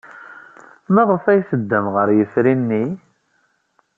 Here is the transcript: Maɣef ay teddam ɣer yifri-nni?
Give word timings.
Maɣef 0.93 1.23
ay 1.31 1.41
teddam 1.49 1.85
ɣer 1.95 2.07
yifri-nni? 2.17 2.85